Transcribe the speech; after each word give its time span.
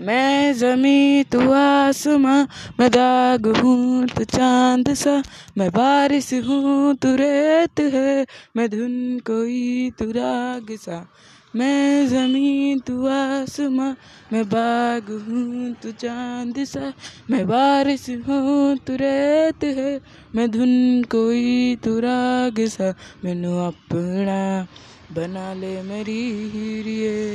मैं 0.00 0.54
जमी 0.54 1.24
तू 1.24 1.52
आसमां, 1.52 2.46
मैं 2.80 2.90
दाग 2.90 3.46
हूँ, 3.46 4.06
तू 4.06 4.24
चाँद 4.24 4.94
सा। 4.94 5.22
मैं 5.58 5.70
बारिश 5.70 6.34
हूँ, 6.34 6.94
तू 6.94 7.16
रेत 7.16 7.80
है, 7.80 8.26
मैं 8.56 8.70
धुन 8.70 9.18
कोई, 9.26 9.90
तू 9.90 10.10
राग 10.10 10.66
सा। 10.70 11.08
मैं 11.56 12.08
जमी 12.08 12.80
तू 12.86 13.06
आसमां, 13.06 13.94
मैं 14.32 14.44
बाग 14.48 15.10
हूँ, 15.10 15.74
तू 15.82 15.92
चाँद 15.92 16.64
सा। 16.64 16.92
मैं 17.30 17.46
बारिश 17.48 18.10
हूँ, 18.10 18.76
तू 18.76 18.96
रेत 18.96 19.64
है, 19.64 20.00
मैं 20.34 20.50
धुन 20.50 21.02
कोई, 21.02 21.76
तू 21.76 21.98
राग 21.98 22.66
सा। 22.68 22.94
मैनू 23.24 23.58
अपना 23.58 24.66
बना 25.12 25.54
ले 25.54 25.82
मेरी 25.82 26.48
हीरिए 26.48 27.29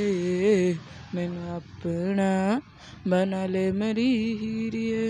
मैनू 1.16 1.42
अपना 1.56 2.30
बना 3.10 3.44
ले 3.46 3.64
मेरी 3.72 4.08
हीरिए 4.40 5.04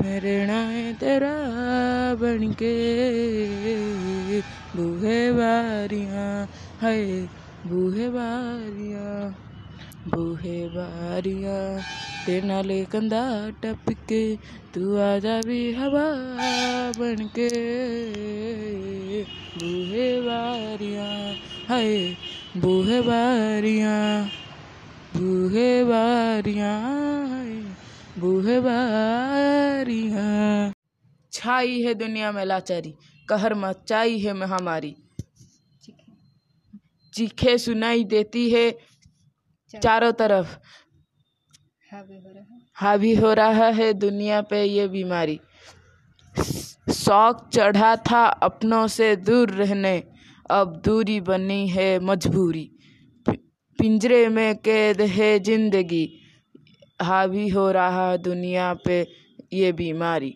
मेरे 0.00 0.34
नाए 0.46 0.92
तेरा 1.00 1.34
बन 2.22 2.52
के 2.62 2.74
बूहे 4.76 5.20
बारियाँ 5.32 6.30
हाय 6.82 7.04
बूहे 7.66 8.08
बारियाँ 8.16 9.14
बूहे 10.14 10.58
बारियाँ। 10.74 11.82
ते 12.26 12.40
नाले 12.48 12.84
कंधा 12.92 13.24
टपके, 13.62 14.22
तू 14.74 14.96
आजा 15.00 15.40
भी 15.46 15.60
हवा 15.74 16.06
बन 16.98 17.28
के 17.38 17.48
बूहे 19.60 20.08
बारियाँ 20.26 21.12
हाय 21.68 21.96
बूहे 22.62 23.00
बारियाँ। 23.08 23.98
बूहे 25.16 25.84
बारियाँ 25.84 26.74
बूहे 28.18 28.58
बारियाँ। 28.60 30.26
छाई 31.32 31.80
है 31.82 31.94
दुनिया 31.94 32.32
में 32.32 32.44
लाचारी 32.44 32.94
कहर 33.28 33.54
मचाई 33.54 34.18
है 34.18 34.32
महामारी। 34.34 34.94
चीखे 37.14 37.56
सुनाई 37.58 38.04
देती 38.04 38.48
है 38.50 38.70
चारों 39.74 40.12
तरफ़। 40.12 40.56
हावी 42.76 43.14
हो 43.14 43.32
रहा 43.34 43.68
है 43.74 43.92
दुनिया 43.94 44.40
पे 44.42 44.62
ये 44.64 44.88
बीमारी। 44.88 45.40
शौक 46.94 47.48
चढ़ा 47.52 47.94
था 48.10 48.24
अपनों 48.44 48.86
से 48.88 49.14
दूर 49.18 49.50
रहने 49.52 50.02
अब 50.50 50.80
दूरी 50.84 51.20
बनी 51.22 51.68
है 51.68 51.98
मजबूरी। 52.00 52.70
पिंजरे 53.78 54.28
में 54.28 54.56
कैद 54.56 55.00
है 55.00 55.38
ज़िंदगी। 55.38 56.04
हावी 57.02 57.48
हो 57.48 57.70
रहा 57.70 58.16
दुनिया 58.16 58.72
पे 58.74 58.96
ये 59.52 59.72
बीमारी। 59.72 60.34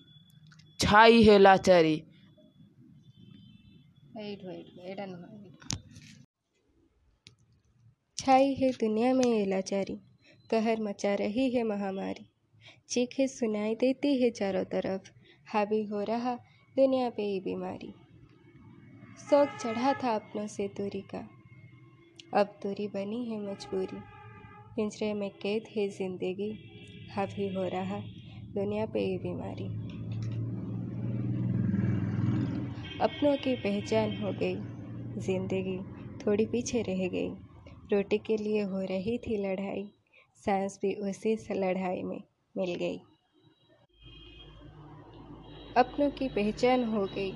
छाई 0.81 1.23
है 1.23 1.39
लाचारी। 1.39 1.97
छाई 8.19 8.55
है 8.55 8.71
दुनिया 8.71 9.13
में 9.15 9.25
ये 9.25 9.45
लाचारी। 9.47 9.99
कहर 10.51 10.81
मचा 10.81 11.15
रही 11.15 11.51
है 11.51 11.63
महामारी। 11.65 12.27
चीखें 12.89 13.27
सुनाई 13.27 13.75
देती 13.75 14.17
है 14.23 14.31
चारों 14.31 14.65
तरफ़। 14.65 15.11
हावी 15.47 15.83
हो 15.85 16.03
रहा 16.05 16.35
दुनिया 16.77 17.11
पे 17.11 17.33
ये 17.33 17.41
बीमारी। 17.41 17.95
शौक 19.21 19.59
चढ़ा 19.63 19.93
था 19.95 20.15
अपनों 20.15 20.47
से 20.47 20.69
दूरी 20.69 21.01
का। 21.01 21.29
अब 22.33 22.53
दूरी 22.63 22.87
बनी 22.89 23.25
है 23.25 23.39
मजबूरी। 23.41 23.97
पिंजरे 24.77 25.13
में 25.15 25.31
कैद 25.31 25.65
है 25.77 25.89
ज़िंदगी। 25.89 26.51
हावी 27.11 27.49
हो 27.55 27.65
रहा 27.69 27.99
दुनिया 28.55 28.87
पे 28.87 29.01
ये 29.01 29.19
बीमारी। 29.19 29.67
अपनों 33.01 33.37
की 33.37 33.55
पहचान 33.57 34.17
हो 34.17 34.33
गई। 34.33 34.57
ज़िंदगी 35.21 35.79
थोड़ी 36.19 36.47
पीछे 36.47 36.83
रह 36.83 37.07
गई। 37.09 37.29
रोटी 37.93 38.19
के 38.19 38.37
लिए 38.37 38.63
हो 38.63 38.81
रही 38.81 39.19
थी 39.19 39.37
लड़ाई। 39.37 39.85
सांस 40.45 40.79
भी 40.83 40.95
उसी 41.11 41.37
से 41.37 41.55
लड़ाई 41.55 42.03
में 42.03 42.21
मिल 42.55 42.75
गई। 42.75 43.01
अपनों 45.77 46.11
की 46.11 46.29
पहचान 46.29 46.85
हो 46.85 47.05
गई। 47.07 47.33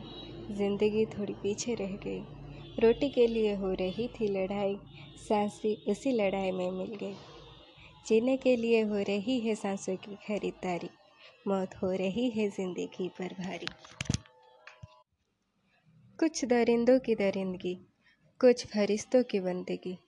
ज़िंदगी 0.51 1.07
थोड़ी 1.07 1.35
पीछे 1.35 1.75
रह 1.75 1.97
गई। 2.07 2.23
रोटी 2.81 3.09
के 3.09 3.27
लिए 3.27 3.55
हो 3.55 3.73
रही 3.73 4.07
थी 4.09 4.27
लड़ाई। 4.29 4.77
सांस 5.19 5.61
उसी 5.89 6.13
लड़ाई 6.13 6.51
में 6.51 6.71
मिल 6.71 6.95
गई। 6.95 7.15
जीने 8.07 8.37
के 8.37 8.57
लिए 8.57 8.81
हो 8.83 8.99
रही 8.99 9.39
है 9.41 9.55
सांसों 9.55 9.97
की 9.97 10.17
खरीदारी, 10.17 10.91
मौत 11.49 11.75
हो 11.75 11.91
रही 11.93 12.29
है 12.31 12.49
ज़िंदगी 12.49 13.09
पर 13.09 13.35
भारी। 13.41 13.67
कुछ 16.19 16.45
दरिंदों 16.45 16.99
की 16.99 17.15
दरिंदगी, 17.15 17.75
कुछ 18.41 18.67
फरिश्तों 18.67 19.23
की 19.23 19.41
बंदगी। 19.41 19.99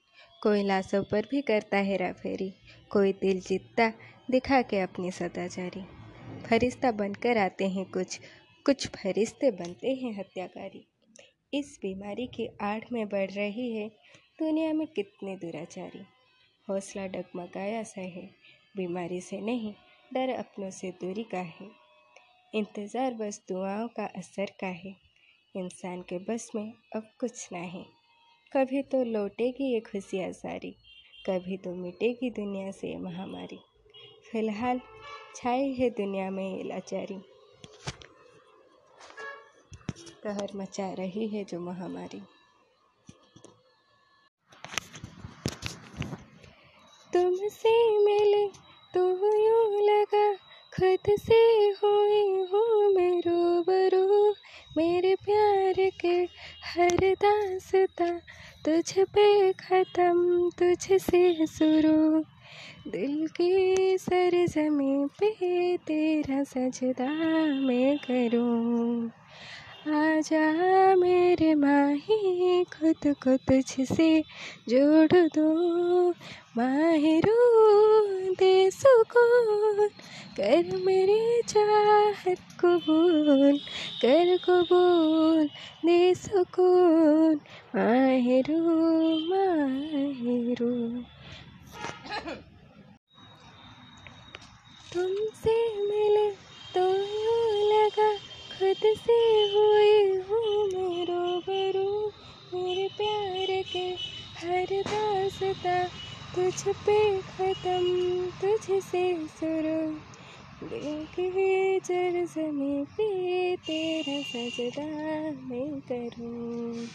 कोई 0.43 0.63
लाशों 0.63 1.03
पर 1.03 1.27
भी 1.31 1.41
करता 1.41 1.77
है 1.77 1.97
राफेरी, 1.97 2.53
कोई 2.91 3.13
दिल 3.13 3.39
जीतता 3.39 3.91
दिखा 4.31 4.61
के 4.61 4.79
अपनी 4.79 5.11
सदाचारी। 5.11 5.83
फरिश्ता 6.49 6.91
बनकर 6.91 7.37
आते 7.37 7.67
हैं 7.67 7.85
कुछ 7.85 8.19
कुछ 8.65 8.87
फरिश्ते 8.87 9.51
बनते 9.51 9.93
हैं 9.93 10.17
हत्याकारी। 10.19 10.85
इस 11.53 11.79
बीमारी 11.81 12.27
की 12.27 12.47
आड़ 12.61 12.83
में 12.91 13.07
बढ़ 13.09 13.31
रही 13.31 13.71
है 13.75 13.91
दुनिया 14.39 14.73
में 14.73 14.85
कितने 14.87 15.35
दुराचारी। 15.35 16.01
हौसला 16.67 17.05
डगमगाया 17.07 17.81
सा 17.83 18.01
है, 18.01 18.23
बीमारी 18.77 19.19
से 19.21 19.39
नहीं, 19.41 19.73
डर 20.13 20.29
अपनों 20.29 20.69
से 20.69 20.91
दूरी 20.91 21.23
का 21.23 21.39
है। 21.39 21.69
इंतज़ार 22.53 23.13
बस 23.13 23.41
दुआओं 23.49 23.87
का 23.87 24.05
असर 24.17 24.51
का 24.61 24.67
है। 24.75 24.95
इंसान 25.55 26.01
के 26.01 26.19
बस 26.19 26.49
में 26.55 26.71
अब 26.95 27.11
कुछ 27.19 27.47
ना 27.53 27.59
है। 27.59 27.85
कभी 28.51 28.81
तो 28.83 29.03
लौटेगी 29.03 29.71
ये 29.73 29.79
खुशियाँ 29.81 30.31
सारी 30.31 30.71
कभी 31.25 31.57
तो 31.57 31.75
मिटेगी 31.75 32.29
दुनिया 32.29 32.71
से 32.71 32.95
महामारी। 32.97 33.59
फ़िलहाल 34.31 34.81
छाई 35.35 35.71
है 35.73 35.89
दुनिया 35.89 36.29
में 36.29 36.43
ये 36.47 36.63
लाचारी। 36.63 37.21
कहर 40.23 40.49
मचा 40.55 40.91
रही 40.93 41.27
है 41.27 41.43
जो 41.43 41.59
महामारी। 41.59 42.21
तुमसे 47.19 47.71
मिले 47.99 48.47
तो 48.93 49.01
यूँ 49.37 49.81
लगा, 49.81 50.33
खुद 50.73 51.15
से 51.19 51.39
हुई 51.81 52.47
हूँ 52.51 52.93
मैं 52.93 53.21
रूबरू। 53.27 54.31
मेरे 54.77 55.15
प्यार 55.15 55.89
के 56.01 56.15
हर 56.65 57.15
दासता 57.21 58.09
तुझ 58.65 58.99
पे 58.99 59.53
ख़त्म, 59.53 60.49
तुझसे 60.49 61.45
शुरू। 61.45 62.23
दिल 62.91 63.27
की 63.27 63.97
सरजमी 63.97 65.05
पे 65.19 65.77
तेरा 65.77 66.43
सजदा 66.43 67.09
मैं 67.67 67.97
करूँ। 67.97 69.18
आजा 69.89 70.95
मेरे 70.95 71.53
माही 71.55 72.63
खुद 72.63 73.13
को 73.23 73.35
तुझसे 73.37 74.21
जोड़ 74.69 75.27
दो। 75.35 76.09
माहिरू 76.57 77.37
दे 78.33 78.69
सुकून, 78.71 79.87
कर 80.37 80.75
मेरे 80.85 81.41
चाहत 81.47 82.39
कबूल, 82.59 83.57
कर 84.01 84.35
कबूल 84.37 85.47
दे 85.85 86.13
सुकून। 86.15 87.35
माहिरू 87.75 88.59
माहिरू 89.29 90.71
तुमसे 94.93 95.57
मिले 95.83 96.29
तो 96.75 96.87
लगा 97.71 98.13
खुद 98.53 98.81
से 98.97 99.28
दासता 105.49 105.87
तुझ 106.35 106.75
पे 106.75 107.21
ख़त्म, 107.21 108.29
तुझसे 108.41 109.27
शुरू 109.27 109.93
दिल 110.67 111.05
की 111.05 111.79
जरजमी 111.79 112.83
पे 112.83 113.55
तेरा 113.55 114.21
सजदा 114.21 114.85
मैं 115.47 115.81
करूँ। 115.81 116.87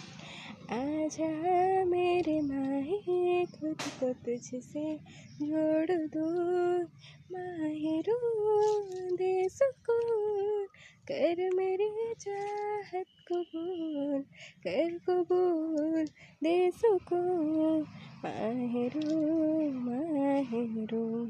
आजा 0.71 1.85
मेरे 1.85 2.41
माही, 2.41 3.45
खुद 3.45 3.77
को 4.01 4.13
तुझसे 4.13 4.97
जोड़ 5.43 5.91
दो। 5.91 6.83
माहिरू 7.33 8.17
दे 9.17 9.49
सुकून, 9.49 10.67
कर 11.11 11.51
मेरी 11.55 12.15
चाहत 12.21 13.07
कबूल, 13.29 14.23
कर 14.67 14.99
कबूल 15.09 16.05
दे 16.43 16.71
सुकून। 16.71 17.85
Mahiru 18.25 19.01
Mahiru 19.87 21.27